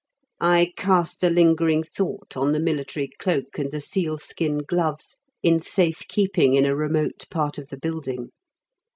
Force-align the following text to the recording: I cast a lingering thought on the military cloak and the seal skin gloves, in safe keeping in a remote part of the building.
I 0.39 0.73
cast 0.75 1.23
a 1.23 1.29
lingering 1.29 1.83
thought 1.83 2.35
on 2.35 2.53
the 2.53 2.59
military 2.59 3.07
cloak 3.19 3.59
and 3.59 3.69
the 3.69 3.79
seal 3.79 4.17
skin 4.17 4.61
gloves, 4.67 5.15
in 5.43 5.59
safe 5.59 6.07
keeping 6.07 6.53
in 6.55 6.65
a 6.65 6.75
remote 6.75 7.27
part 7.29 7.59
of 7.59 7.67
the 7.67 7.77
building. 7.77 8.31